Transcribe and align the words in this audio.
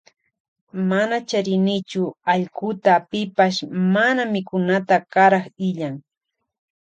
Mana 0.89 1.15
charinichu 1.29 2.03
allkuta 2.33 2.93
pipash 3.09 3.59
mana 3.93 4.23
mikunata 4.33 4.95
karak 5.13 5.45
illan. 5.69 5.95